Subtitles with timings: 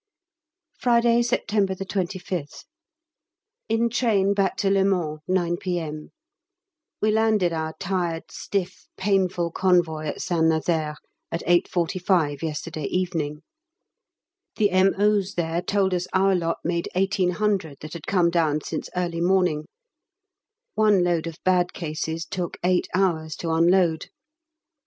[0.79, 2.65] Friday, September 25th.
[3.69, 6.09] In train back to Le Mans, 9 P.M.
[6.99, 10.95] We landed our tired, stiff, painful convoy at St Nazaire
[11.31, 13.43] at 8.45 yesterday evening.
[14.55, 19.21] The M.O.'s there told us our lot made 1800 that had come down since early
[19.21, 19.65] morning;
[20.73, 24.09] one load of bad cases took eight hours to unload.